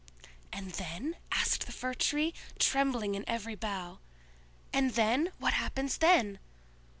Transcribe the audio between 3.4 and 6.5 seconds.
bough. "And then? What happens then?"